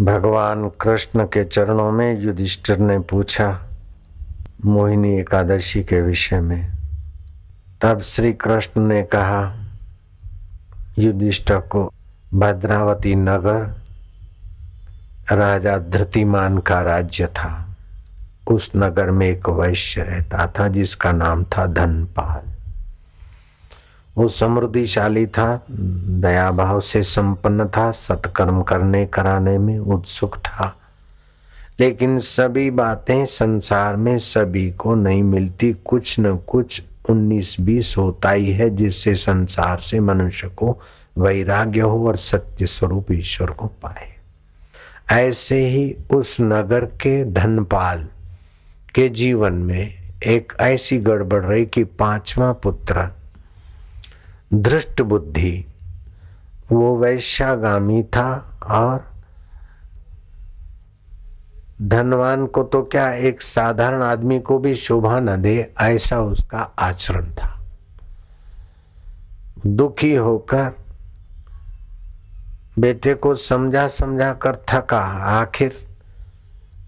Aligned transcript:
भगवान 0.00 0.68
कृष्ण 0.68 1.24
के 1.24 1.44
चरणों 1.44 1.90
में 1.90 2.20
युधिष्ठिर 2.20 2.78
ने 2.78 2.98
पूछा, 2.98 3.62
मोहिनी 4.64 5.20
एकादशी 5.20 5.84
के 5.84 6.00
विषय 6.00 6.40
में? 6.40 6.72
तब 7.80 8.00
श्री 8.00 8.32
कृष्ण 8.32 8.80
ने 8.80 9.02
कहा, 9.02 9.64
युधिष्ठिर 10.98 11.56
को 11.56 11.92
भद्रावती 12.34 13.14
नगर 13.14 13.82
राजा 15.36 15.78
धृतिमान 15.78 16.58
का 16.58 16.82
राज्य 16.82 17.26
था। 17.26 17.76
उस 18.46 18.70
नगर 18.76 19.10
में 19.10 19.28
एक 19.28 19.48
वैश्य 19.48 20.02
रहता 20.02 20.52
था 20.58 20.68
जिसका 20.68 21.12
नाम 21.12 21.44
था 21.44 21.66
धनपाल। 21.66 22.51
वो 24.16 24.28
समृद्धिशाली 24.28 25.26
था 25.26 25.64
दया 26.08 26.50
भाव 26.50 26.80
से 26.80 27.02
संपन्न 27.02 27.68
था, 27.68 27.90
सत्कर्म 27.90 28.62
करने 28.62 29.06
कराने 29.06 29.58
में 29.58 29.78
उत्सुक 29.78 30.36
था। 30.36 30.76
लेकिन 31.80 32.18
सभी 32.18 32.70
बातें 32.70 33.26
संसार 33.26 33.96
में 33.96 34.18
सभी 34.18 34.70
को 34.70 34.94
नहीं 34.94 35.22
मिलती। 35.22 35.76
कुछ 35.84 36.20
न 36.20 36.36
कुछ 36.36 36.82
उन्नीस 37.10 37.56
बीस 37.60 37.94
होता 37.98 38.30
ही 38.30 38.52
है, 38.52 38.76
जिससे 38.76 39.14
संसार 39.14 39.78
से 39.78 40.00
मनुष्य 40.00 40.48
को 40.48 40.80
वैराग्य 41.18 41.80
हो 41.80 42.08
और 42.08 42.16
सत्य 42.16 42.66
स्वरूप 42.66 43.12
ईश्वर 43.12 43.50
को 43.50 43.66
पाए। 43.66 44.12
ऐसे 45.10 45.68
ही 45.68 45.96
उस 46.10 46.36
नगर 46.40 46.84
के 46.84 47.24
धनपाल 47.24 48.08
के 48.94 49.08
जीवन 49.08 49.52
में 49.52 49.94
एक 50.26 50.52
ऐसी 50.60 50.98
गड़बड़ 50.98 51.44
रही 51.44 51.66
कि 51.66 51.84
पांचवा 51.84 52.52
पुत्र 52.52 53.21
धृष्ट 54.54 55.02
बुद्धि 55.02 55.66
वो 56.72 56.96
वैश्यागामी 56.96 58.02
था 58.02 58.58
और 58.70 59.10
धनवान 61.82 62.46
को 62.46 62.62
तो 62.62 62.82
क्या 62.82 63.12
एक 63.12 63.42
साधारण 63.42 64.02
आदमी 64.02 64.40
को 64.40 64.58
भी 64.58 64.74
शोभा 64.74 65.18
न 65.20 65.42
दे, 65.42 65.72
ऐसा 65.80 66.20
उसका 66.20 66.58
आचरण 66.78 67.24
था। 67.24 67.58
दुखी 69.66 70.14
होकर 70.14 70.72
बेटे 72.78 73.14
को 73.14 73.34
समझा 73.34 73.88
समझा 73.88 74.32
कर 74.32 74.56
थका, 74.68 75.00
आखिर 75.40 75.91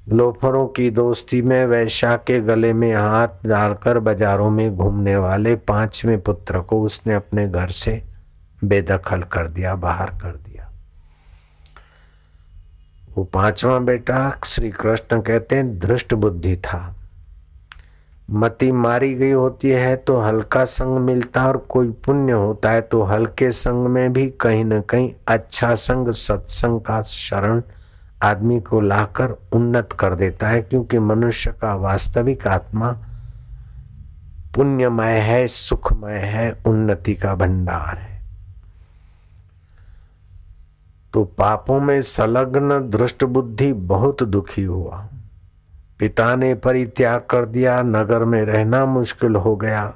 लोफरों 0.09 0.67
की 0.67 0.91
दोस्ती 0.91 1.41
में 1.43 1.65
वैशा 1.67 2.17
के 2.17 2.39
गले 2.41 2.73
में 2.73 2.93
हाथ 2.95 3.47
डालकर 3.47 3.99
बाजारों 3.99 4.51
में 4.51 4.77
घूमने 4.77 5.17
वाले 5.17 5.55
पाँचवें 5.57 6.21
पुत्र 6.21 6.61
को 6.61 6.81
उसने 6.83 7.15
अपने 7.15 7.47
घर 7.49 7.69
से 7.69 8.03
बेदखल 8.65 9.23
कर 9.23 9.49
दिया, 9.49 9.75
बाहर 9.75 10.11
कर 10.23 10.37
दिया। 10.37 10.71
वो 13.17 13.25
पांचवा 13.25 13.79
बेटा 13.79 14.41
श्री 14.47 14.71
कृष्ण 14.71 15.21
कहते 15.21 15.57
हैं 15.57 15.79
धृष्ट 15.79 16.15
बुद्धि 16.15 16.57
था। 16.57 16.95
मति 18.31 18.71
मारी 18.73 19.15
गई 19.15 19.31
होती 19.31 19.71
है 19.71 19.97
तो 19.97 20.21
हल्का 20.21 20.65
संग 20.65 20.99
मिलता 20.99 21.47
और 21.47 21.57
कोई 21.69 21.91
पुण्य 22.05 22.33
होता 22.33 22.71
है 22.71 22.81
तो 22.81 23.03
हल्के 23.03 23.51
संग 23.53 23.87
में 23.87 24.13
भी 24.13 24.27
कहीं 24.41 24.65
ना 24.65 24.81
कहीं 24.81 25.13
अच्छा 25.29 25.75
संग, 25.75 26.11
सत्संग 26.11 26.81
का 26.81 27.03
शरण 27.03 27.63
आदमी 28.23 28.61
को 28.61 28.81
लाकर 28.81 29.31
उन्नत 29.53 29.93
कर 29.93 30.15
देता 30.15 30.49
है, 30.49 30.63
क्योंकि 30.63 30.99
मनुष्य 30.99 31.53
का 31.53 31.75
वास्तविक 31.75 32.47
आत्मा 32.47 32.97
पुण्यमय 34.55 35.19
है, 35.19 35.49
सुखमय 35.49 36.15
है, 36.15 36.59
उन्नति 36.67 37.15
का 37.15 37.35
भंडार 37.35 37.99
है। 37.99 38.23
तो 41.13 41.25
पापों 41.25 41.81
में 41.81 42.01
संलग्न 42.01 42.91
दृष्ट 42.91 43.25
बुद्धि 43.25 43.73
बहुत 43.73 44.23
दुखी 44.23 44.63
हुआ। 44.63 45.09
पिता 45.99 46.37
ने 46.37 46.55
परित्याग 46.55 47.21
कर 47.31 47.47
दिया, 47.47 47.83
नगर 47.83 48.25
में 48.25 48.43
रहना 48.43 48.87
मुश्किल 48.87 49.37
हो 49.37 49.57
गया। 49.57 49.95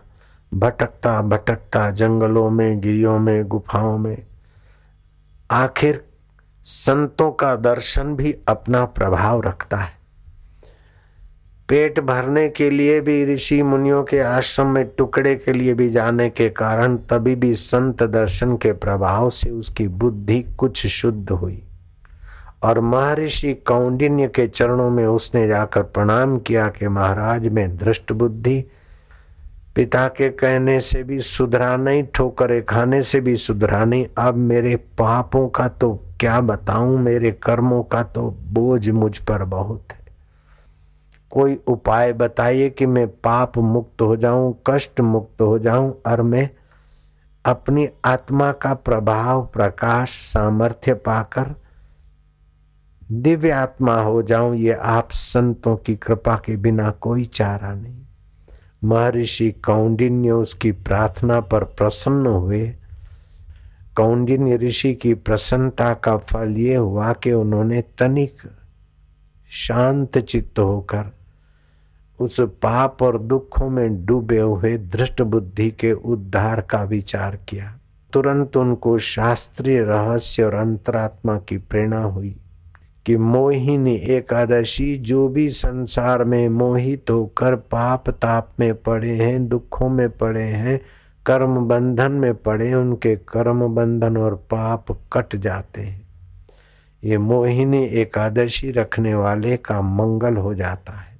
भटकता 0.54 1.22
भटकता 1.22 1.90
जंगलों 1.90 2.50
में, 2.50 2.80
गिरियों 2.80 3.18
में, 3.18 3.44
गुफाओं 3.44 3.98
में, 3.98 4.26
आखिर 5.50 6.07
संतों 6.68 7.30
का 7.30 7.56
दर्शन 7.56 8.14
भी 8.16 8.34
अपना 8.48 8.84
प्रभाव 8.84 9.40
रखता 9.40 9.76
है। 9.76 9.92
पेट 11.68 12.00
भरने 12.00 12.48
के 12.48 12.70
लिए 12.70 13.00
भी 13.00 13.34
ऋषि 13.34 13.62
मुनियों 13.62 14.04
के 14.04 14.18
आश्रम 14.18 14.66
में 14.66 14.88
टुकड़े 14.88 15.34
के 15.34 15.52
लिए 15.52 15.74
भी 15.74 15.90
जाने 15.90 16.30
के 16.30 16.48
कारण 16.48 16.96
तभी 16.96 17.34
भी 17.34 17.54
संत 17.54 18.02
दर्शन 18.02 18.56
के 18.56 18.72
प्रभाव 18.72 19.30
से 19.30 19.50
उसकी 19.50 19.88
बुद्धि 19.88 20.40
कुछ 20.58 20.86
शुद्ध 20.86 21.30
हुई। 21.30 21.62
और 22.62 22.80
महर्षि 22.80 23.54
कौंडिन्य 23.54 24.28
के 24.28 24.46
चरणों 24.46 24.90
में 24.90 25.06
उसने 25.06 25.46
जाकर 25.48 25.82
प्रणाम 25.82 26.38
किया 26.38 26.68
कि 26.68 26.88
महाराज 26.88 27.48
में 27.48 27.76
दृष्ट 27.76 28.12
बुद्धि 28.12 28.64
पिता 29.78 30.06
के 30.08 30.28
कहने 30.28 30.78
से 30.80 31.02
भी 31.04 31.20
सुधरा 31.20 31.76
नहीं, 31.76 32.02
ठोकरे 32.14 32.60
खाने 32.62 33.02
से 33.02 33.20
भी 33.20 33.36
सुधरा 33.36 33.84
नहीं। 33.84 34.06
अब 34.18 34.34
मेरे 34.34 34.76
पापों 34.76 35.48
का 35.48 35.68
तो 35.68 35.94
क्या 36.20 36.40
बताऊँ, 36.40 36.98
मेरे 36.98 37.30
कर्मों 37.32 37.82
का 37.82 38.02
तो 38.02 38.22
बोझ 38.52 38.88
मुझ 38.88 39.18
पर 39.18 39.44
बहुत 39.44 39.92
है। 39.92 39.98
कोई 41.30 41.54
उपाय 41.66 42.12
बताइए 42.12 42.70
कि 42.70 42.86
मैं 42.86 43.06
पाप 43.08 43.58
मुक्त 43.58 44.02
हो 44.02 44.16
जाऊँ, 44.16 44.62
कष्ट 44.66 45.00
मुक्त 45.00 45.40
हो 45.40 45.58
जाऊँ, 45.58 45.94
और 46.06 46.22
मैं 46.22 46.48
अपनी 47.44 47.88
आत्मा 48.04 48.50
का 48.52 48.74
प्रभाव, 48.74 49.44
प्रकाश, 49.46 50.10
सामर्थ्य 50.10 50.94
पाकर 50.94 51.54
दिव्य 53.12 53.50
आत्मा 53.50 54.00
हो 54.02 54.22
जाऊँ, 54.22 54.56
ये 54.56 54.72
आप 54.72 55.12
संतों 55.12 55.76
की 55.76 55.96
कृपा 55.96 56.36
के 56.36 56.56
बिना 56.56 56.90
कोई 56.90 57.24
चारा 57.24 57.74
नहीं। 57.74 58.04
महर्षि 58.84 59.50
कौंडिन्य 59.50 60.30
उसकी 60.30 60.72
प्रार्थना 60.72 61.40
पर 61.40 61.64
प्रसन्न 61.64 62.26
हुए। 62.26 62.74
कौंडिन्य 63.96 64.56
ऋषि 64.56 64.94
की 64.94 65.14
प्रसन्नता 65.14 65.94
का 65.94 66.16
फल 66.16 66.56
ये 66.56 66.74
हुआ 66.74 67.12
कि 67.12 67.32
उन्होंने 67.32 67.82
तनिक 67.98 68.32
शांत 69.50 70.18
चित्त 70.18 70.58
होकर 70.58 71.12
उस 72.20 72.40
पाप 72.40 73.02
और 73.02 73.18
दुखों 73.18 73.70
में 73.70 74.06
डूबे 74.06 74.38
हुए 74.38 74.78
दृष्ट 74.78 75.22
बुद्धि 75.22 75.70
के 75.70 75.92
उद्धार 75.92 76.60
का 76.60 76.82
विचार 76.82 77.36
किया। 77.36 77.78
तुरंत 78.12 78.56
उनको 78.56 78.98
शास्त्रीय 78.98 79.80
रहस्य 79.82 80.42
और 80.42 80.54
अंतरात्मा 80.54 81.36
की 81.38 81.58
प्रेरणा 81.58 82.00
हुई। 82.00 82.36
कि 83.08 83.16
मोहिनी 83.16 83.96
एकादशी 83.96 84.98
जो 84.98 85.28
भी 85.28 85.50
संसार 85.50 86.24
में 86.24 86.48
मोहित 86.48 87.10
होकर 87.10 87.54
पाप 87.54 88.10
ताप 88.10 88.48
में 88.60 88.74
पड़े 88.74 89.10
हैं, 89.10 89.48
दुखों 89.48 89.88
में 89.88 90.10
पड़े 90.10 90.42
हैं, 90.42 90.80
कर्म 91.26 91.56
बंधन 91.56 92.12
में 92.12 92.34
पड़े 92.34 92.74
उनके 92.74 93.16
कर्म 93.16 93.74
बंधन 93.74 94.16
और 94.16 94.34
पाप 94.34 94.84
कट 95.12 95.36
जाते 95.36 95.80
हैं। 95.80 96.08
ये 97.04 97.18
मोहिनी 97.18 97.84
एकादशी 97.84 98.70
रखने 98.70 99.14
वाले 99.14 99.56
का 99.56 99.82
मंगल 99.82 100.36
हो 100.36 100.54
जाता 100.54 100.92
है। 100.92 101.18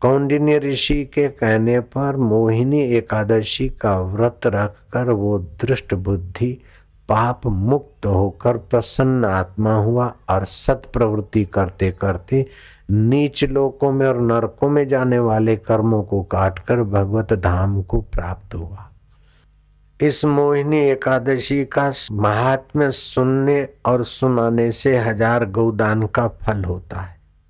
कौंडिन्य 0.00 0.58
ऋषि 0.58 1.04
के 1.04 1.28
कहने 1.28 1.80
पर 1.80 2.16
मोहिनी 2.16 2.80
एकादशी 2.80 3.68
का 3.68 4.00
व्रत 4.00 4.40
रखकर 4.46 5.10
वो 5.10 5.38
दृष्ट 5.38 5.94
बुद्धि 5.94 6.58
पाप 7.10 7.46
मुक्त 7.46 8.06
होकर 8.06 8.56
प्रसन्न 8.70 9.24
आत्मा 9.24 9.74
हुआ 9.74 10.12
और 10.30 10.44
सत 10.44 10.82
प्रवृत्ति 10.92 11.44
करते 11.44 11.90
करते 11.92 12.44
नीच 12.90 13.44
लोकों 13.44 13.90
में 13.92 14.06
और 14.06 14.20
नरकों 14.20 14.68
में 14.68 14.86
जाने 14.88 15.18
वाले 15.18 15.56
कर्मों 15.56 16.02
को 16.02 16.22
काटकर 16.22 16.82
भगवत 16.82 17.32
धाम 17.32 17.82
को 17.82 18.00
प्राप्त 18.14 18.54
हुआ। 18.54 18.86
इस 20.00 20.24
मोहिनी 20.24 20.78
एकादशी 20.80 21.64
का 21.64 21.90
महात्म्य 22.12 22.90
सुनने 22.90 23.62
और 23.86 24.04
सुनाने 24.04 24.70
से 24.72 24.96
हज़ार 24.98 25.44
गौदान 25.50 26.06
का 26.06 26.28
फल 26.42 26.64
होता 26.64 27.00
है। 27.00 27.19